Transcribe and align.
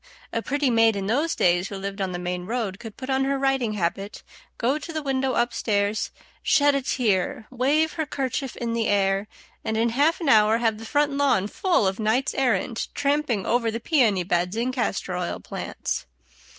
A 0.33 0.41
pretty 0.41 0.71
maid 0.71 0.95
in 0.95 1.05
those 1.05 1.35
days 1.35 1.67
who 1.69 1.75
lived 1.75 2.01
on 2.01 2.11
the 2.11 2.17
main 2.17 2.47
road 2.47 2.79
could 2.79 2.97
put 2.97 3.07
on 3.11 3.23
her 3.25 3.37
riding 3.37 3.73
habit, 3.73 4.23
go 4.57 4.79
to 4.79 4.91
the 4.91 5.03
window 5.03 5.33
up 5.33 5.53
stairs, 5.53 6.09
shed 6.41 6.73
a 6.73 6.81
tear, 6.81 7.45
wave 7.51 7.93
her 7.93 8.07
kerchief 8.07 8.55
in 8.55 8.73
the 8.73 8.87
air, 8.87 9.27
and 9.63 9.77
in 9.77 9.89
half 9.89 10.19
an 10.19 10.27
hour 10.27 10.57
have 10.57 10.79
the 10.79 10.85
front 10.87 11.11
lawn 11.11 11.45
full 11.47 11.85
of 11.85 11.99
knights 11.99 12.33
errant 12.33 12.87
tramping 12.95 13.45
over 13.45 13.69
the 13.69 13.79
peony 13.79 14.23
beds 14.23 14.55
and 14.55 14.73
castor 14.73 15.15
oil 15.15 15.39
plants. 15.39 15.39
[Illustration: 15.39 15.65
A 15.69 15.69
PRETTY 15.69 16.09
MAID 16.09 16.31
IN 16.31 16.33
THOSE 16.33 16.39
DAYS. 16.39 16.47